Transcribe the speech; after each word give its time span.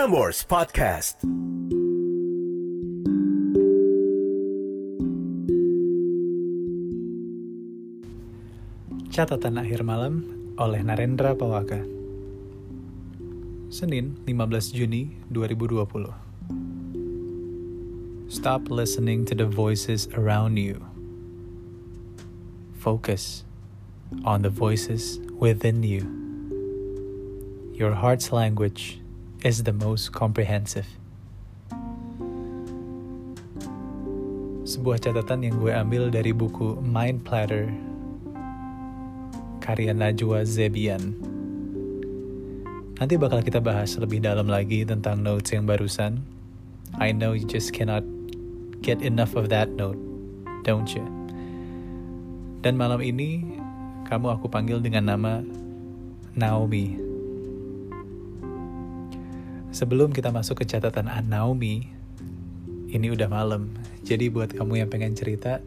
Prambors 0.00 0.48
Podcast. 0.48 1.20
Catatan 9.12 9.60
akhir 9.60 9.84
malam 9.84 10.24
oleh 10.56 10.80
Narendra 10.80 11.36
Pawaka. 11.36 11.84
Senin, 13.68 14.16
15 14.24 14.72
Juni 14.72 15.20
2020. 15.28 16.08
Stop 18.32 18.72
listening 18.72 19.28
to 19.28 19.36
the 19.36 19.44
voices 19.44 20.08
around 20.16 20.56
you. 20.56 20.80
Focus 22.72 23.44
on 24.24 24.40
the 24.40 24.48
voices 24.48 25.20
within 25.36 25.84
you. 25.84 26.08
Your 27.76 28.00
heart's 28.00 28.32
language 28.32 28.96
is 29.40 29.64
the 29.64 29.72
most 29.72 30.12
comprehensive. 30.12 30.84
Sebuah 34.68 35.00
catatan 35.00 35.48
yang 35.48 35.56
gue 35.56 35.72
ambil 35.72 36.12
dari 36.12 36.30
buku 36.30 36.76
Mind 36.84 37.24
Platter 37.24 37.72
karya 39.64 39.96
Najwa 39.96 40.44
Zebian. 40.44 41.16
Nanti 43.00 43.16
bakal 43.16 43.40
kita 43.40 43.64
bahas 43.64 43.96
lebih 43.96 44.20
dalam 44.20 44.44
lagi 44.44 44.84
tentang 44.84 45.24
notes 45.24 45.56
yang 45.56 45.64
barusan. 45.64 46.20
I 47.00 47.16
know 47.16 47.32
you 47.32 47.48
just 47.48 47.72
cannot 47.72 48.04
get 48.84 49.00
enough 49.00 49.32
of 49.40 49.48
that 49.48 49.72
note, 49.72 49.96
don't 50.68 50.92
you? 50.92 51.04
Dan 52.60 52.76
malam 52.76 53.00
ini, 53.00 53.56
kamu 54.04 54.36
aku 54.36 54.52
panggil 54.52 54.84
dengan 54.84 55.16
nama 55.16 55.40
Naomi. 56.36 57.09
Sebelum 59.70 60.10
kita 60.10 60.34
masuk 60.34 60.62
ke 60.62 60.64
catatan 60.66 61.06
Naomi, 61.30 61.86
ini 62.90 63.06
udah 63.06 63.30
malam. 63.30 63.70
Jadi 64.02 64.26
buat 64.26 64.50
kamu 64.50 64.82
yang 64.82 64.90
pengen 64.90 65.14
cerita, 65.14 65.62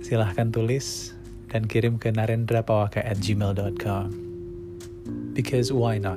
silahkan 0.00 0.48
tulis 0.48 1.12
dan 1.52 1.68
kirim 1.68 2.00
ke 2.00 2.08
narendrapawaka 2.08 3.04
at 3.04 3.20
gmail.com. 3.20 4.08
Because 5.36 5.68
why 5.68 6.00
not? 6.00 6.16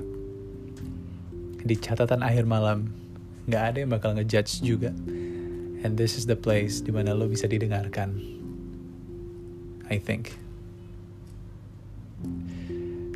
Di 1.67 1.75
catatan 1.75 2.23
akhir 2.23 2.47
malam, 2.47 2.95
nggak 3.51 3.63
ada 3.67 3.77
yang 3.83 3.91
bakal 3.91 4.15
ngejudge 4.15 4.63
juga. 4.63 4.95
And 5.83 5.99
this 5.99 6.15
is 6.15 6.23
the 6.23 6.39
place 6.39 6.79
di 6.79 6.95
mana 6.95 7.11
lo 7.11 7.27
bisa 7.27 7.51
didengarkan. 7.51 8.15
I 9.91 9.99
think. 9.99 10.46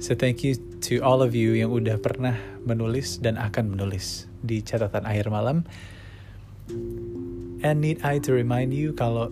So 0.02 0.18
thank 0.18 0.42
you 0.42 0.58
to 0.90 1.06
all 1.06 1.22
of 1.22 1.38
you 1.38 1.54
yang 1.54 1.70
udah 1.70 2.02
pernah 2.02 2.34
menulis 2.66 3.22
dan 3.22 3.38
akan 3.38 3.78
menulis 3.78 4.26
di 4.42 4.66
catatan 4.66 5.06
akhir 5.06 5.30
malam. 5.30 5.62
And 7.62 7.86
need 7.86 8.02
I 8.02 8.18
to 8.26 8.34
remind 8.34 8.74
you 8.74 8.98
kalau 8.98 9.30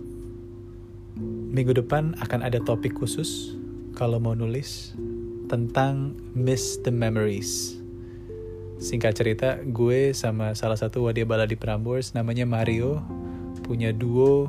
minggu 1.50 1.74
depan 1.74 2.14
akan 2.22 2.46
ada 2.46 2.62
topik 2.62 2.94
khusus 2.94 3.58
kalau 3.98 4.22
mau 4.22 4.38
nulis 4.38 4.94
tentang 5.50 6.14
Miss 6.38 6.78
the 6.86 6.94
Memories. 6.94 7.74
Singkat 8.78 9.18
cerita, 9.18 9.58
gue 9.66 10.14
sama 10.14 10.54
salah 10.54 10.78
satu 10.78 11.10
wadia 11.10 11.26
bala 11.26 11.50
di 11.50 11.58
Prambors 11.58 12.14
namanya 12.14 12.46
Mario 12.46 13.02
punya 13.66 13.90
duo 13.90 14.46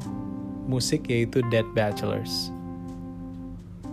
musik 0.69 1.09
yaitu 1.09 1.42
Dead 1.49 1.66
Bachelors. 1.73 2.53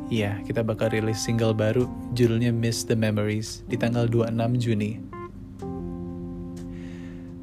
Iya, 0.09 0.41
kita 0.41 0.65
bakal 0.65 0.89
rilis 0.97 1.21
single 1.21 1.53
baru 1.53 1.85
judulnya 2.17 2.49
Miss 2.49 2.81
the 2.89 2.97
Memories 2.97 3.61
di 3.69 3.77
tanggal 3.77 4.09
26 4.09 4.57
Juni. 4.57 4.97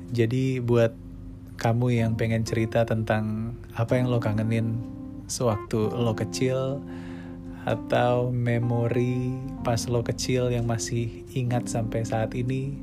Jadi 0.10 0.58
buat 0.66 0.90
kamu 1.62 1.94
yang 1.94 2.18
pengen 2.18 2.42
cerita 2.42 2.82
tentang 2.82 3.54
apa 3.78 4.02
yang 4.02 4.10
lo 4.10 4.18
kangenin 4.18 4.82
sewaktu 5.30 5.94
lo 5.94 6.18
kecil 6.18 6.81
atau 7.70 8.34
memori 8.34 9.38
pas 9.62 9.86
lo 9.86 10.02
kecil 10.02 10.50
yang 10.50 10.66
masih 10.66 11.22
ingat 11.38 11.70
sampai 11.70 12.02
saat 12.02 12.34
ini, 12.34 12.74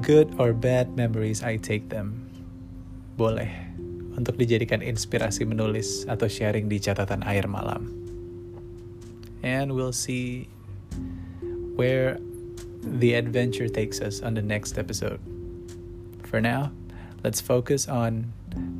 good 0.00 0.32
or 0.40 0.56
bad 0.56 0.88
memories 0.96 1.44
I 1.44 1.60
take 1.60 1.92
them. 1.92 2.24
Boleh 3.20 3.52
untuk 4.16 4.40
dijadikan 4.40 4.80
inspirasi 4.80 5.44
menulis 5.44 6.08
atau 6.08 6.24
sharing 6.24 6.72
di 6.72 6.80
catatan 6.80 7.20
air 7.28 7.44
malam 7.44 8.11
and 9.42 9.74
we'll 9.74 9.92
see 9.92 10.48
where 11.74 12.18
the 12.82 13.14
adventure 13.14 13.68
takes 13.68 14.00
us 14.00 14.22
on 14.22 14.34
the 14.34 14.42
next 14.42 14.78
episode. 14.78 15.20
For 16.22 16.40
now, 16.40 16.70
let's 17.22 17.42
focus 17.42 17.86
on 17.90 18.32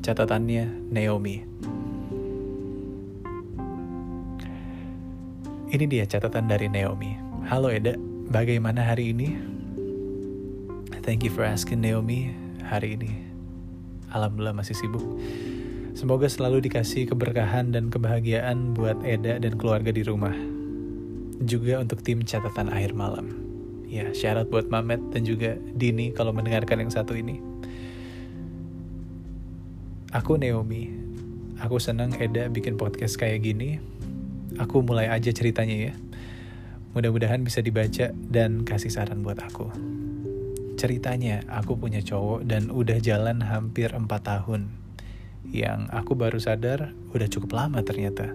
catatannya 0.03 0.91
Naomi. 0.91 1.45
Ini 5.73 5.85
dia 5.89 6.05
catatan 6.05 6.53
dari 6.53 6.69
Naomi. 6.69 7.17
Halo 7.49 7.73
Eda, 7.73 7.97
bagaimana 8.29 8.85
hari 8.85 9.17
ini? 9.17 9.35
Thank 11.03 11.27
you 11.27 11.33
for 11.33 11.43
asking 11.43 11.83
Naomi. 11.83 12.31
Hari 12.63 12.95
ini, 12.97 13.11
alhamdulillah 14.15 14.55
masih 14.57 14.77
sibuk. 14.79 15.05
Semoga 15.93 16.25
selalu 16.29 16.65
dikasih 16.69 17.09
keberkahan 17.11 17.73
dan 17.73 17.93
kebahagiaan 17.93 18.73
buat 18.73 19.01
Eda 19.05 19.37
dan 19.41 19.61
keluarga 19.61 19.93
di 19.93 20.05
rumah. 20.05 20.52
Juga 21.43 21.83
untuk 21.83 22.01
tim 22.07 22.23
catatan 22.23 22.71
akhir 22.71 22.95
malam. 22.95 23.35
Ya, 23.91 24.09
syarat 24.17 24.49
buat 24.49 24.73
Mamet 24.73 25.13
dan 25.13 25.27
juga 25.27 25.59
Dini 25.77 26.15
kalau 26.15 26.33
mendengarkan 26.33 26.81
yang 26.81 26.93
satu 26.95 27.13
ini. 27.13 27.43
Aku 30.15 30.39
Naomi. 30.39 30.93
Aku 31.61 31.77
senang 31.83 32.17
Eda 32.17 32.49
bikin 32.49 32.79
podcast 32.79 33.21
kayak 33.21 33.45
gini. 33.45 33.81
Aku 34.57 34.81
mulai 34.85 35.09
aja 35.13 35.29
ceritanya 35.33 35.93
ya. 35.93 35.95
Mudah-mudahan 36.93 37.41
bisa 37.41 37.65
dibaca 37.65 38.13
dan 38.13 38.69
kasih 38.69 38.93
saran 38.93 39.25
buat 39.25 39.41
aku. 39.41 39.73
Ceritanya, 40.77 41.41
aku 41.49 41.77
punya 41.77 42.05
cowok 42.05 42.45
dan 42.45 42.69
udah 42.69 43.01
jalan 43.01 43.41
hampir 43.41 43.89
4 43.93 44.05
tahun 44.09 44.69
yang 45.49 45.89
aku 45.93 46.13
baru 46.13 46.37
sadar 46.37 46.93
udah 47.13 47.29
cukup 47.29 47.57
lama 47.57 47.81
ternyata. 47.81 48.33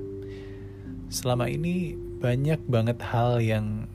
Selama 1.13 1.47
ini 1.47 2.06
banyak 2.17 2.57
banget 2.65 2.97
hal 3.05 3.37
yang 3.37 3.85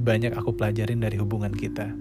banyak 0.00 0.32
aku 0.32 0.56
pelajarin 0.56 1.04
dari 1.04 1.20
hubungan 1.20 1.52
kita. 1.52 1.92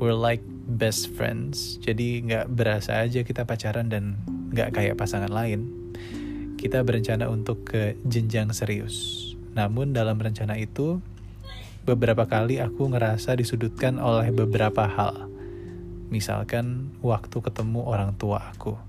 We're 0.00 0.16
like 0.16 0.40
best 0.68 1.12
friends, 1.12 1.76
jadi 1.84 2.24
nggak 2.24 2.46
berasa 2.52 3.04
aja 3.04 3.20
kita 3.24 3.44
pacaran 3.44 3.92
dan 3.92 4.20
nggak 4.52 4.76
kayak 4.76 4.96
pasangan 4.96 5.28
lain. 5.28 5.68
Kita 6.56 6.82
berencana 6.82 7.28
untuk 7.28 7.68
ke 7.68 7.94
jenjang 8.02 8.50
serius. 8.56 9.28
Namun 9.54 9.94
dalam 9.94 10.18
rencana 10.18 10.58
itu, 10.58 10.98
beberapa 11.86 12.26
kali 12.26 12.58
aku 12.58 12.90
ngerasa 12.90 13.36
disudutkan 13.38 14.00
oleh 14.00 14.32
beberapa 14.34 14.88
hal. 14.88 15.30
Misalkan 16.08 16.96
waktu 17.04 17.36
ketemu 17.44 17.84
orang 17.84 18.16
tua 18.16 18.40
aku 18.56 18.88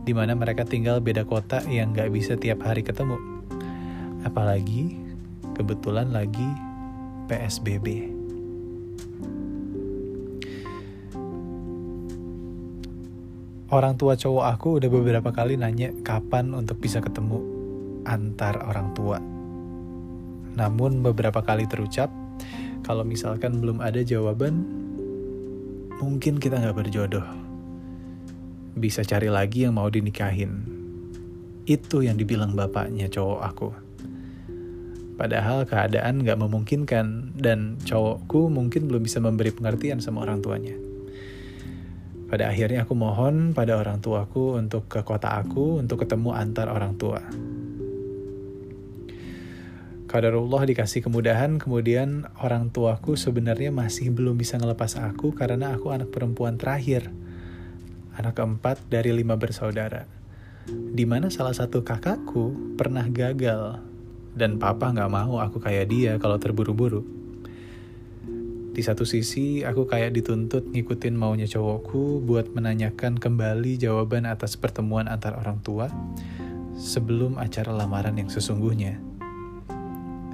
di 0.00 0.16
mana 0.16 0.32
mereka 0.32 0.64
tinggal 0.64 0.98
beda 0.98 1.28
kota 1.28 1.60
yang 1.68 1.92
gak 1.92 2.08
bisa 2.10 2.34
tiap 2.34 2.64
hari 2.64 2.80
ketemu. 2.80 3.29
Apalagi 4.26 4.98
kebetulan 5.56 6.12
lagi 6.12 6.46
PSBB. 7.26 8.10
Orang 13.70 13.94
tua 13.94 14.18
cowok 14.18 14.44
aku 14.50 14.68
udah 14.82 14.90
beberapa 14.90 15.30
kali 15.30 15.54
nanya 15.54 15.94
kapan 16.02 16.50
untuk 16.52 16.82
bisa 16.82 16.98
ketemu 16.98 17.38
antar 18.02 18.58
orang 18.66 18.90
tua. 18.98 19.22
Namun 20.58 21.06
beberapa 21.06 21.38
kali 21.38 21.70
terucap, 21.70 22.10
kalau 22.82 23.06
misalkan 23.06 23.62
belum 23.62 23.78
ada 23.78 24.02
jawaban, 24.02 24.66
mungkin 26.02 26.42
kita 26.42 26.58
nggak 26.58 26.82
berjodoh 26.82 27.40
bisa 28.80 29.02
cari 29.02 29.28
lagi 29.28 29.66
yang 29.66 29.76
mau 29.76 29.90
dinikahin. 29.90 30.62
Itu 31.66 32.02
yang 32.02 32.16
dibilang 32.18 32.56
bapaknya 32.56 33.06
cowok 33.10 33.40
aku. 33.44 33.89
Padahal 35.20 35.68
keadaan 35.68 36.24
gak 36.24 36.40
memungkinkan 36.40 37.36
dan 37.36 37.76
cowokku 37.84 38.48
mungkin 38.48 38.88
belum 38.88 39.04
bisa 39.04 39.20
memberi 39.20 39.52
pengertian 39.52 40.00
sama 40.00 40.24
orang 40.24 40.40
tuanya. 40.40 40.72
Pada 42.32 42.48
akhirnya 42.48 42.88
aku 42.88 42.96
mohon 42.96 43.52
pada 43.52 43.76
orang 43.76 44.00
tuaku 44.00 44.56
untuk 44.56 44.88
ke 44.88 45.04
kota 45.04 45.36
aku 45.36 45.76
untuk 45.76 46.08
ketemu 46.08 46.32
antar 46.32 46.72
orang 46.72 46.96
tua. 46.96 47.20
Kadarullah 50.08 50.64
dikasih 50.64 51.04
kemudahan, 51.04 51.60
kemudian 51.60 52.24
orang 52.40 52.72
tuaku 52.72 53.20
sebenarnya 53.20 53.68
masih 53.68 54.08
belum 54.08 54.40
bisa 54.40 54.56
ngelepas 54.56 54.96
aku 54.96 55.36
karena 55.36 55.76
aku 55.76 55.92
anak 55.92 56.08
perempuan 56.08 56.56
terakhir 56.56 57.12
anak 58.16 58.40
keempat 58.40 58.88
dari 58.88 59.12
lima 59.12 59.36
bersaudara, 59.36 60.08
di 60.66 61.04
mana 61.04 61.28
salah 61.28 61.52
satu 61.52 61.84
kakakku 61.84 62.76
pernah 62.80 63.04
gagal 63.04 63.89
dan 64.34 64.58
papa 64.58 64.90
nggak 64.94 65.10
mau 65.10 65.42
aku 65.42 65.58
kayak 65.58 65.86
dia 65.90 66.12
kalau 66.18 66.38
terburu-buru. 66.38 67.02
Di 68.70 68.86
satu 68.86 69.02
sisi, 69.02 69.66
aku 69.66 69.90
kayak 69.90 70.14
dituntut 70.14 70.70
ngikutin 70.70 71.18
maunya 71.18 71.50
cowokku 71.50 72.22
buat 72.22 72.54
menanyakan 72.54 73.18
kembali 73.18 73.76
jawaban 73.76 74.24
atas 74.24 74.54
pertemuan 74.54 75.10
antar 75.10 75.34
orang 75.34 75.58
tua 75.60 75.90
sebelum 76.78 77.36
acara 77.36 77.74
lamaran 77.74 78.14
yang 78.14 78.30
sesungguhnya. 78.30 79.02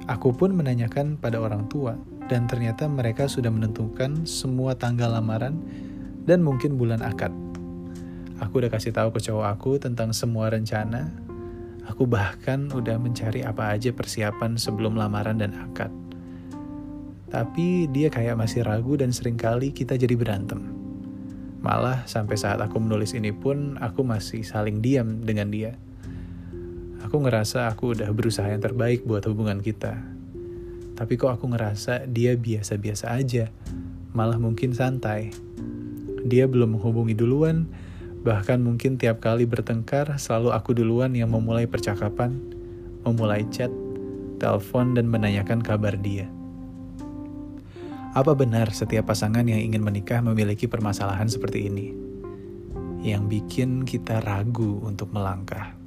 Aku 0.07 0.31
pun 0.31 0.55
menanyakan 0.55 1.19
pada 1.19 1.41
orang 1.43 1.67
tua, 1.67 1.99
dan 2.31 2.47
ternyata 2.47 2.87
mereka 2.87 3.27
sudah 3.27 3.51
menentukan 3.51 4.23
semua 4.23 4.75
tanggal 4.77 5.11
lamaran 5.11 5.59
dan 6.23 6.39
mungkin 6.39 6.79
bulan 6.79 7.03
akad. 7.03 7.35
Aku 8.37 8.61
udah 8.61 8.69
kasih 8.69 8.93
tahu 8.93 9.11
ke 9.11 9.19
cowok 9.19 9.47
aku 9.49 9.71
tentang 9.81 10.13
semua 10.13 10.47
rencana. 10.47 11.26
Aku 11.87 12.03
bahkan 12.03 12.67
udah 12.71 12.99
mencari 12.99 13.47
apa 13.47 13.71
aja 13.71 13.95
persiapan 13.95 14.59
sebelum 14.59 14.99
lamaran 14.99 15.39
dan 15.39 15.55
akad. 15.55 15.89
Tapi 17.27 17.91
dia 17.91 18.07
kayak 18.07 18.39
masih 18.39 18.63
ragu 18.63 18.95
dan 18.99 19.11
sering 19.11 19.39
kali 19.39 19.71
kita 19.71 19.95
jadi 19.95 20.15
berantem. 20.15 20.63
Malah 21.63 22.07
sampai 22.07 22.35
saat 22.39 22.59
aku 22.63 22.79
menulis 22.79 23.11
ini 23.15 23.35
pun 23.35 23.75
aku 23.79 24.03
masih 24.03 24.43
saling 24.43 24.79
diam 24.79 25.23
dengan 25.23 25.51
dia. 25.51 25.75
Aku 27.07 27.23
ngerasa 27.23 27.71
aku 27.71 27.95
udah 27.95 28.11
berusaha 28.11 28.47
yang 28.51 28.59
terbaik 28.59 29.07
buat 29.07 29.23
hubungan 29.27 29.63
kita. 29.63 29.95
Tapi 30.97 31.13
kok 31.15 31.29
aku 31.29 31.51
ngerasa 31.53 32.09
dia 32.09 32.35
biasa-biasa 32.35 33.15
aja, 33.15 33.47
malah 34.11 34.41
mungkin 34.41 34.75
santai. 34.75 35.31
Dia 36.27 36.49
belum 36.49 36.75
menghubungi 36.75 37.15
duluan, 37.15 37.69
Bahkan 38.25 38.63
mungkin 38.63 38.97
tiap 38.97 39.21
kali 39.21 39.45
bertengkar, 39.45 40.17
selalu 40.17 40.53
aku 40.55 40.73
duluan 40.73 41.13
yang 41.13 41.29
memulai 41.29 41.69
percakapan, 41.69 42.37
memulai 43.05 43.45
chat, 43.53 43.69
telepon, 44.41 44.97
dan 44.97 45.05
menanyakan 45.09 45.61
kabar 45.61 45.93
dia. 45.97 46.25
Apa 48.17 48.33
benar 48.33 48.73
setiap 48.73 49.13
pasangan 49.13 49.45
yang 49.45 49.61
ingin 49.61 49.85
menikah 49.85 50.25
memiliki 50.25 50.65
permasalahan 50.65 51.29
seperti 51.29 51.69
ini? 51.69 51.93
Yang 53.05 53.23
bikin 53.29 53.85
kita 53.85 54.25
ragu 54.25 54.81
untuk 54.81 55.13
melangkah. 55.13 55.77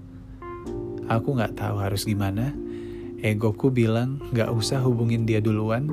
Aku 1.10 1.34
gak 1.34 1.58
tahu 1.58 1.82
harus 1.82 2.06
gimana. 2.06 2.54
Egoku 3.18 3.74
bilang 3.74 4.22
gak 4.30 4.46
usah 4.54 4.78
hubungin 4.78 5.26
dia 5.26 5.42
duluan, 5.42 5.90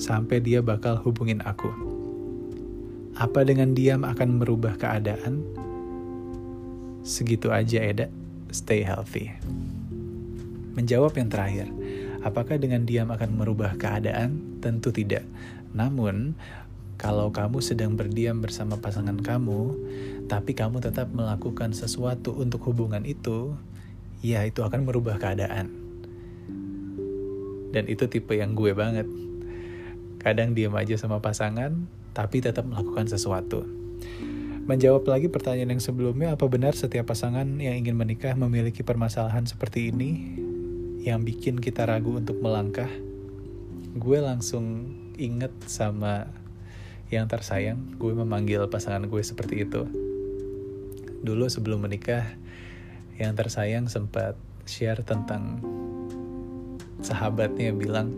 sampai 0.00 0.40
dia 0.40 0.64
bakal 0.64 0.96
hubungin 1.04 1.44
aku. 1.44 1.68
Apa 3.14 3.44
dengan 3.46 3.76
diam 3.76 4.02
akan 4.02 4.40
merubah 4.40 4.74
keadaan? 4.80 5.63
Segitu 7.04 7.52
aja 7.52 7.84
Eda, 7.84 8.08
stay 8.48 8.80
healthy. 8.80 9.28
Menjawab 10.72 11.12
yang 11.20 11.28
terakhir, 11.28 11.68
apakah 12.24 12.56
dengan 12.56 12.88
diam 12.88 13.12
akan 13.12 13.36
merubah 13.36 13.76
keadaan? 13.76 14.56
Tentu 14.64 14.88
tidak. 14.88 15.20
Namun, 15.76 16.32
kalau 16.96 17.28
kamu 17.28 17.60
sedang 17.60 17.92
berdiam 17.92 18.40
bersama 18.40 18.80
pasangan 18.80 19.20
kamu, 19.20 19.76
tapi 20.32 20.56
kamu 20.56 20.80
tetap 20.80 21.12
melakukan 21.12 21.76
sesuatu 21.76 22.40
untuk 22.40 22.64
hubungan 22.72 23.04
itu, 23.04 23.52
ya 24.24 24.40
itu 24.48 24.64
akan 24.64 24.88
merubah 24.88 25.20
keadaan. 25.20 25.76
Dan 27.68 27.84
itu 27.84 28.08
tipe 28.08 28.32
yang 28.32 28.56
gue 28.56 28.72
banget. 28.72 29.04
Kadang 30.24 30.56
diam 30.56 30.72
aja 30.72 30.96
sama 30.96 31.20
pasangan, 31.20 31.84
tapi 32.16 32.40
tetap 32.40 32.64
melakukan 32.64 33.12
sesuatu. 33.12 33.68
Menjawab 34.64 35.04
lagi 35.04 35.28
pertanyaan 35.28 35.76
yang 35.76 35.84
sebelumnya, 35.84 36.32
apa 36.32 36.48
benar 36.48 36.72
setiap 36.72 37.12
pasangan 37.12 37.44
yang 37.60 37.76
ingin 37.76 38.00
menikah 38.00 38.32
memiliki 38.32 38.80
permasalahan 38.80 39.44
seperti 39.44 39.92
ini 39.92 40.40
yang 41.04 41.20
bikin 41.20 41.60
kita 41.60 41.84
ragu 41.84 42.16
untuk 42.16 42.40
melangkah? 42.40 42.88
Gue 43.92 44.24
langsung 44.24 44.88
inget 45.20 45.52
sama 45.68 46.32
yang 47.12 47.28
tersayang, 47.28 47.76
gue 48.00 48.16
memanggil 48.16 48.64
pasangan 48.72 49.04
gue 49.04 49.20
seperti 49.20 49.68
itu. 49.68 49.84
Dulu 51.20 51.44
sebelum 51.44 51.84
menikah, 51.84 52.24
yang 53.20 53.36
tersayang 53.36 53.92
sempat 53.92 54.32
share 54.64 55.04
tentang 55.04 55.60
sahabatnya 57.04 57.68
bilang, 57.76 58.16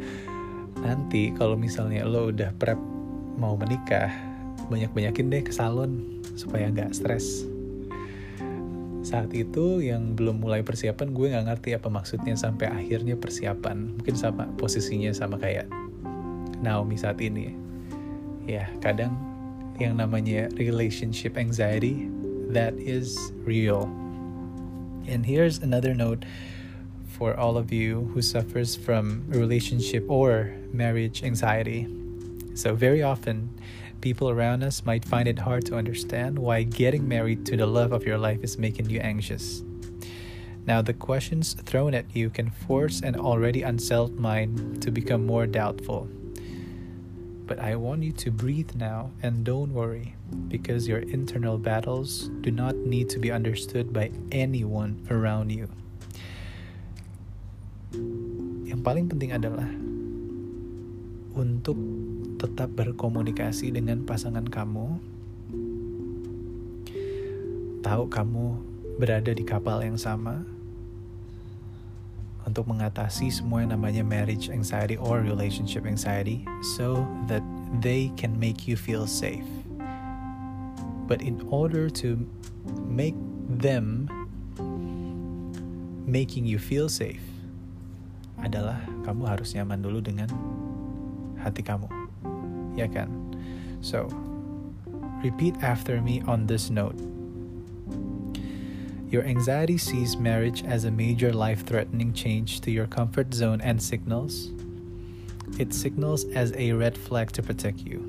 nanti 0.78 1.34
kalau 1.34 1.58
misalnya 1.58 2.06
lo 2.06 2.30
udah 2.30 2.54
prep 2.54 2.78
mau 3.34 3.58
menikah, 3.58 4.14
banyak-banyakin 4.70 5.26
deh 5.26 5.42
ke 5.42 5.50
salon 5.50 6.15
supaya 6.36 6.68
nggak 6.70 6.92
stres. 6.94 7.48
Saat 9.06 9.32
itu 9.32 9.80
yang 9.80 10.18
belum 10.18 10.42
mulai 10.42 10.66
persiapan 10.66 11.14
gue 11.14 11.26
nggak 11.32 11.46
ngerti 11.46 11.70
apa 11.78 11.88
maksudnya 11.88 12.34
sampai 12.36 12.68
akhirnya 12.68 13.14
persiapan. 13.16 13.98
Mungkin 13.98 14.14
sama 14.18 14.50
posisinya 14.60 15.10
sama 15.14 15.40
kayak 15.40 15.66
Naomi 16.60 16.98
saat 16.98 17.18
ini. 17.22 17.54
Ya 18.46 18.68
kadang 18.84 19.14
yang 19.78 19.98
namanya 19.98 20.50
relationship 20.58 21.38
anxiety 21.38 22.10
that 22.50 22.74
is 22.76 23.16
real. 23.46 23.86
And 25.06 25.22
here's 25.22 25.62
another 25.62 25.94
note 25.94 26.26
for 27.06 27.32
all 27.38 27.56
of 27.56 27.70
you 27.72 28.10
who 28.12 28.20
suffers 28.20 28.74
from 28.74 29.24
relationship 29.30 30.04
or 30.10 30.52
marriage 30.74 31.22
anxiety. 31.22 31.86
So 32.58 32.74
very 32.74 33.02
often 33.06 33.54
people 34.00 34.30
around 34.30 34.62
us 34.62 34.84
might 34.84 35.04
find 35.04 35.28
it 35.28 35.38
hard 35.38 35.64
to 35.66 35.76
understand 35.76 36.38
why 36.38 36.62
getting 36.62 37.08
married 37.08 37.46
to 37.46 37.56
the 37.56 37.66
love 37.66 37.92
of 37.92 38.04
your 38.04 38.18
life 38.18 38.42
is 38.42 38.58
making 38.58 38.90
you 38.90 39.00
anxious. 39.00 39.62
Now, 40.66 40.82
the 40.82 40.94
questions 40.94 41.54
thrown 41.54 41.94
at 41.94 42.10
you 42.10 42.28
can 42.28 42.50
force 42.50 43.00
an 43.00 43.14
already 43.14 43.62
unsettled 43.62 44.18
mind 44.18 44.82
to 44.82 44.90
become 44.90 45.24
more 45.24 45.46
doubtful. 45.46 46.08
But 47.46 47.60
I 47.62 47.76
want 47.78 48.02
you 48.02 48.10
to 48.26 48.34
breathe 48.34 48.74
now 48.74 49.12
and 49.22 49.46
don't 49.46 49.72
worry, 49.72 50.16
because 50.48 50.88
your 50.90 50.98
internal 51.06 51.58
battles 51.58 52.28
do 52.42 52.50
not 52.50 52.74
need 52.74 53.08
to 53.10 53.20
be 53.20 53.30
understood 53.30 53.92
by 53.92 54.10
anyone 54.32 55.06
around 55.08 55.54
you. 55.54 55.70
Yang 58.66 58.82
paling 58.82 59.06
penting 59.06 59.30
adalah 59.30 59.70
untuk 61.38 61.78
tetap 62.36 62.68
berkomunikasi 62.76 63.72
dengan 63.72 64.04
pasangan 64.04 64.44
kamu, 64.44 65.00
tahu 67.80 68.04
kamu 68.12 68.46
berada 69.00 69.32
di 69.32 69.44
kapal 69.44 69.80
yang 69.80 69.96
sama. 69.96 70.44
Untuk 72.46 72.70
mengatasi 72.70 73.26
semua 73.26 73.66
yang 73.66 73.74
namanya 73.74 74.06
marriage 74.06 74.54
anxiety 74.54 74.94
or 74.94 75.18
relationship 75.18 75.82
anxiety 75.82 76.46
so 76.78 77.02
that 77.26 77.42
they 77.82 78.14
can 78.14 78.38
make 78.38 78.70
you 78.70 78.78
feel 78.78 79.02
safe. 79.02 79.48
But 81.10 81.26
in 81.26 81.42
order 81.50 81.90
to 82.06 82.22
make 82.86 83.18
them 83.50 84.06
making 86.06 86.46
you 86.46 86.62
feel 86.62 86.86
safe 86.86 87.22
adalah 88.38 88.78
kamu 89.02 89.26
harus 89.26 89.50
nyaman 89.58 89.82
dulu 89.82 89.98
dengan 89.98 90.30
hati 91.42 91.66
kamu 91.66 91.95
ya 92.76 92.86
kan? 92.86 93.08
So, 93.80 94.06
repeat 95.24 95.56
after 95.64 96.00
me 96.00 96.22
on 96.28 96.46
this 96.46 96.70
note. 96.70 96.96
Your 99.08 99.22
anxiety 99.22 99.78
sees 99.78 100.16
marriage 100.16 100.64
as 100.64 100.84
a 100.84 100.90
major 100.90 101.32
life 101.32 101.64
threatening 101.64 102.12
change 102.12 102.60
to 102.62 102.70
your 102.70 102.86
comfort 102.86 103.32
zone 103.32 103.60
and 103.60 103.80
signals. 103.80 104.50
It 105.58 105.72
signals 105.72 106.24
as 106.34 106.52
a 106.52 106.72
red 106.72 106.98
flag 106.98 107.30
to 107.32 107.42
protect 107.42 107.86
you. 107.86 108.02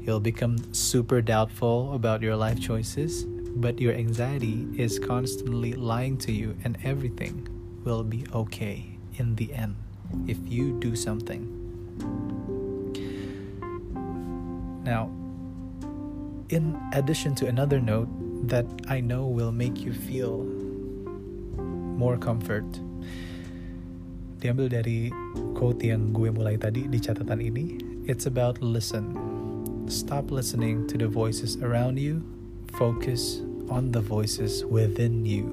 You'll 0.00 0.20
become 0.20 0.72
super 0.72 1.20
doubtful 1.20 1.92
about 1.94 2.22
your 2.22 2.36
life 2.36 2.60
choices, 2.60 3.24
but 3.58 3.80
your 3.80 3.92
anxiety 3.92 4.66
is 4.78 4.98
constantly 4.98 5.74
lying 5.74 6.16
to 6.18 6.32
you, 6.32 6.56
and 6.64 6.78
everything 6.84 7.46
will 7.84 8.04
be 8.04 8.24
okay 8.32 8.96
in 9.18 9.34
the 9.34 9.52
end 9.52 9.76
if 10.26 10.38
you 10.46 10.78
do 10.78 10.94
something. 10.94 12.29
Now, 14.84 15.12
in 16.48 16.76
addition 16.92 17.34
to 17.36 17.46
another 17.46 17.80
note 17.80 18.08
that 18.48 18.66
I 18.88 19.00
know 19.00 19.26
will 19.26 19.52
make 19.52 19.84
you 19.84 19.92
feel 19.92 20.42
more 22.00 22.16
comfort, 22.16 22.64
diambil 24.40 24.72
dari 24.72 25.12
quote 25.52 25.84
yang 25.84 26.16
gue 26.16 26.32
mulai 26.32 26.56
tadi 26.56 26.88
di 26.88 26.96
catatan 26.96 27.44
ini, 27.44 27.76
it's 28.08 28.24
about 28.24 28.56
listen. 28.64 29.12
Stop 29.84 30.32
listening 30.32 30.88
to 30.88 30.96
the 30.96 31.10
voices 31.10 31.60
around 31.60 32.00
you, 32.00 32.24
focus 32.72 33.44
on 33.68 33.92
the 33.92 34.00
voices 34.00 34.64
within 34.64 35.28
you. 35.28 35.44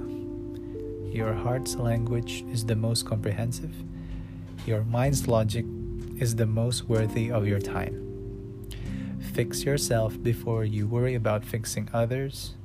Your 1.11 1.35
heart's 1.35 1.75
language 1.75 2.47
is 2.47 2.63
the 2.63 2.79
most 2.79 3.03
comprehensive. 3.03 3.75
Your 4.63 4.87
mind's 4.87 5.27
logic 5.27 5.67
is 6.15 6.39
the 6.39 6.47
most 6.47 6.87
worthy 6.87 7.27
of 7.27 7.43
your 7.43 7.59
time. 7.59 8.06
Fix 9.37 9.63
yourself 9.63 10.19
before 10.23 10.65
you 10.65 10.87
worry 10.87 11.13
about 11.13 11.45
fixing 11.45 11.87
others. 11.93 12.55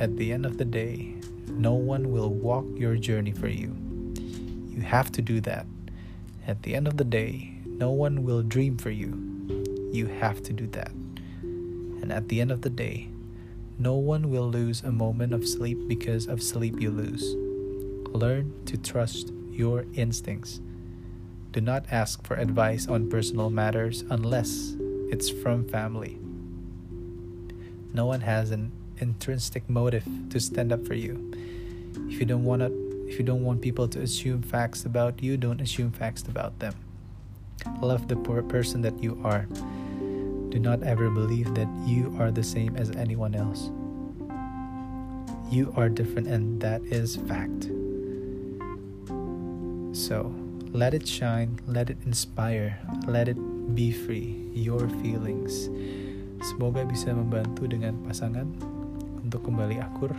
At 0.00 0.16
the 0.16 0.32
end 0.32 0.44
of 0.44 0.58
the 0.58 0.64
day, 0.64 1.14
no 1.46 1.74
one 1.74 2.10
will 2.10 2.30
walk 2.30 2.64
your 2.74 2.96
journey 2.96 3.30
for 3.30 3.46
you. 3.46 3.76
You 4.68 4.80
have 4.80 5.12
to 5.12 5.22
do 5.22 5.40
that. 5.42 5.66
At 6.44 6.64
the 6.64 6.74
end 6.74 6.88
of 6.88 6.96
the 6.96 7.04
day, 7.04 7.60
no 7.64 7.92
one 7.92 8.24
will 8.24 8.42
dream 8.42 8.76
for 8.76 8.90
you. 8.90 9.12
you 9.92 10.06
have 10.06 10.42
to 10.42 10.52
do 10.52 10.66
that. 10.66 10.90
And 11.42 12.10
at 12.12 12.28
the 12.28 12.40
end 12.40 12.50
of 12.50 12.62
the 12.62 12.70
day, 12.70 13.06
no 13.78 13.94
one 13.94 14.28
will 14.28 14.50
lose 14.50 14.82
a 14.82 14.90
moment 14.90 15.32
of 15.32 15.46
sleep 15.46 15.78
because 15.86 16.26
of 16.26 16.42
sleep 16.42 16.80
you 16.80 16.90
lose. 16.90 17.36
Learn 18.12 18.52
to 18.64 18.76
trust 18.76 19.30
your 19.52 19.84
instincts. 19.94 20.60
Do 21.52 21.60
not 21.60 21.86
ask 21.92 22.26
for 22.26 22.34
advice 22.34 22.88
on 22.88 23.08
personal 23.08 23.48
matters 23.48 24.02
unless 24.10 24.74
it's 25.10 25.30
from 25.30 25.68
family. 25.68 26.18
No 27.92 28.06
one 28.06 28.20
has 28.20 28.50
an 28.50 28.72
intrinsic 28.98 29.68
motive 29.70 30.04
to 30.30 30.40
stand 30.40 30.72
up 30.72 30.86
for 30.86 30.94
you. 30.94 31.32
If 32.08 32.20
you 32.20 32.26
don't 32.26 32.44
want 32.44 32.60
to, 32.60 33.06
if 33.08 33.18
you 33.18 33.24
don't 33.24 33.44
want 33.44 33.62
people 33.62 33.88
to 33.88 34.00
assume 34.00 34.42
facts 34.42 34.84
about 34.84 35.22
you, 35.22 35.36
don't 35.36 35.60
assume 35.60 35.92
facts 35.92 36.22
about 36.22 36.58
them. 36.58 36.74
Love 37.80 38.08
the 38.08 38.16
poor 38.16 38.42
person 38.42 38.82
that 38.82 39.02
you 39.02 39.20
are. 39.24 39.46
Do 40.50 40.58
not 40.58 40.82
ever 40.82 41.10
believe 41.10 41.54
that 41.54 41.68
you 41.86 42.14
are 42.18 42.30
the 42.30 42.42
same 42.42 42.76
as 42.76 42.90
anyone 42.90 43.34
else. 43.34 43.70
You 45.50 45.72
are 45.76 45.88
different, 45.88 46.26
and 46.26 46.60
that 46.60 46.82
is 46.82 47.16
fact. 47.16 47.70
So, 49.96 50.34
let 50.72 50.92
it 50.92 51.06
shine, 51.06 51.60
let 51.66 51.90
it 51.90 51.98
inspire, 52.04 52.78
let 53.06 53.28
it 53.28 53.38
be 53.74 53.90
free, 53.90 54.36
your 54.54 54.86
feelings. 55.02 55.66
Semoga 56.44 56.86
bisa 56.86 57.10
membantu 57.10 57.66
dengan 57.66 57.98
pasangan 58.06 58.46
untuk 59.24 59.48
kembali 59.48 59.82
akur. 59.82 60.14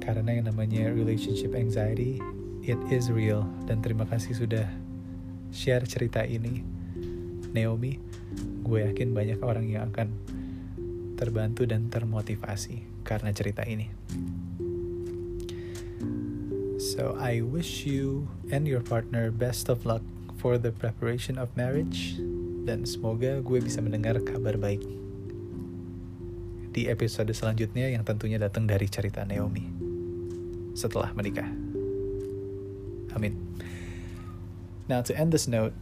Karena 0.00 0.40
yang 0.40 0.48
namanya 0.48 0.88
relationship 0.94 1.52
anxiety, 1.52 2.16
it 2.64 2.80
is 2.88 3.12
real. 3.12 3.44
Dan 3.68 3.84
terima 3.84 4.08
kasih 4.08 4.32
sudah 4.32 4.64
share 5.52 5.84
cerita 5.84 6.24
ini. 6.24 6.64
Naomi, 7.50 7.98
gue 8.62 8.78
yakin 8.86 9.10
banyak 9.10 9.42
orang 9.42 9.66
yang 9.68 9.90
akan 9.90 10.14
terbantu 11.18 11.68
dan 11.68 11.92
termotivasi 11.92 13.04
karena 13.04 13.34
cerita 13.34 13.66
ini. 13.66 13.90
So 16.80 17.18
I 17.20 17.44
wish 17.44 17.84
you 17.84 18.30
and 18.48 18.64
your 18.64 18.80
partner 18.80 19.28
best 19.28 19.68
of 19.68 19.84
luck 19.84 20.00
for 20.40 20.56
the 20.56 20.72
preparation 20.72 21.36
of 21.36 21.52
marriage 21.52 22.16
dan 22.64 22.88
semoga 22.88 23.44
gue 23.44 23.60
bisa 23.60 23.84
mendengar 23.84 24.16
kabar 24.24 24.56
baik 24.56 24.80
di 26.72 26.88
episode 26.88 27.28
selanjutnya 27.36 27.92
yang 27.92 28.00
tentunya 28.08 28.40
datang 28.40 28.64
dari 28.64 28.88
cerita 28.88 29.20
Naomi 29.28 29.68
setelah 30.72 31.12
menikah. 31.12 31.50
Amin. 33.12 33.36
Now 34.88 35.02
to 35.04 35.12
end 35.12 35.34
this 35.34 35.44
note, 35.44 35.74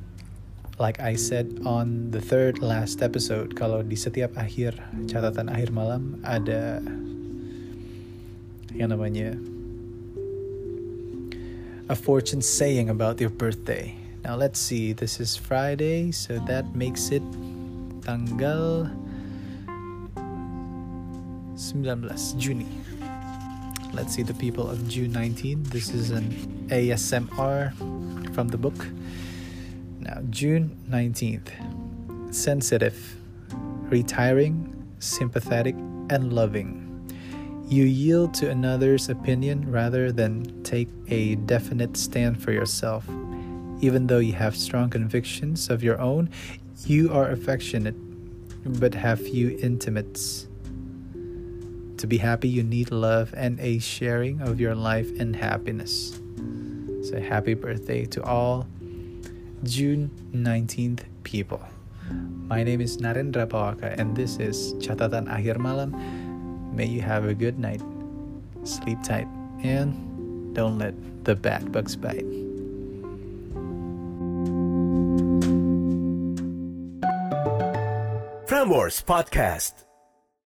like 0.81 0.99
I 0.99 1.15
said 1.15 1.61
on 1.62 2.11
the 2.11 2.21
third 2.21 2.59
last 2.59 3.05
episode, 3.05 3.55
kalau 3.55 3.85
di 3.85 3.95
setiap 3.95 4.35
akhir 4.35 4.75
catatan 5.07 5.53
akhir 5.53 5.71
malam 5.71 6.19
ada 6.25 6.83
yang 8.73 8.91
namanya 8.91 9.37
a 11.88 11.97
fortune 11.97 12.41
saying 12.41 12.88
about 12.88 13.21
your 13.21 13.33
birthday. 13.33 14.08
Now 14.25 14.37
let's 14.37 14.59
see, 14.59 14.93
this 14.93 15.21
is 15.21 15.37
Friday, 15.37 16.13
so 16.13 16.39
that 16.47 16.75
makes 16.75 17.11
it 17.11 17.23
tanggal 18.03 18.91
19 21.59 22.09
Juni. 22.39 22.67
Let's 23.93 24.15
see 24.15 24.23
the 24.23 24.35
people 24.35 24.69
of 24.69 24.87
June 24.89 25.13
19. 25.13 25.65
This 25.65 25.91
is 25.91 26.11
an 26.11 26.31
ASMR 26.69 27.75
from 28.35 28.49
the 28.49 28.59
book. 28.59 28.87
Now, 29.99 30.21
June 30.31 30.77
19th. 30.89 31.51
Sensitive, 32.33 33.17
retiring, 33.91 34.87
sympathetic, 34.99 35.75
and 36.11 36.33
loving. 36.33 36.85
You 37.69 37.85
yield 37.85 38.35
to 38.35 38.51
another's 38.51 39.09
opinion 39.09 39.71
rather 39.71 40.13
than 40.13 40.63
take 40.63 40.89
a 41.09 41.35
definite 41.37 41.97
stand 41.97 42.43
for 42.43 42.53
yourself. 42.53 43.05
Even 43.81 44.07
though 44.07 44.19
you 44.19 44.33
have 44.33 44.57
strong 44.57 44.91
convictions 44.91 45.71
of 45.71 45.83
your 45.83 46.01
own, 46.01 46.31
you 46.87 47.13
are 47.13 47.31
affectionate 47.31 47.95
but 48.65 48.95
have 48.95 49.21
few 49.21 49.59
intimates. 49.59 50.47
To 51.99 52.07
be 52.07 52.19
happy, 52.19 52.49
you 52.49 52.63
need 52.63 52.91
love 52.91 53.35
and 53.37 53.59
a 53.61 53.79
sharing 53.79 54.41
of 54.41 54.61
your 54.61 54.75
life 54.75 55.11
and 55.19 55.35
happiness. 55.35 56.21
So, 57.03 57.21
happy 57.21 57.55
birthday 57.55 58.05
to 58.07 58.23
all 58.23 58.67
June 59.65 60.11
19th 60.33 61.03
people. 61.25 61.61
My 62.47 62.63
name 62.63 62.81
is 62.81 62.99
Narendra 62.99 63.47
Pawaka, 63.47 63.99
and 63.99 64.17
this 64.17 64.39
is 64.39 64.75
Catatan 64.75 65.27
Akhir 65.27 65.59
Malam 65.59 65.93
May 66.79 66.87
you 66.87 67.01
have 67.01 67.25
a 67.25 67.35
good 67.35 67.59
night. 67.59 67.83
Sleep 68.63 69.03
tight 69.03 69.27
and 69.63 70.55
don't 70.55 70.79
let 70.79 70.95
the 71.25 71.35
bad 71.35 71.73
bugs 71.73 71.97
bite. 71.97 72.48
Frameworks 78.59 79.05
Podcast. 79.05 79.88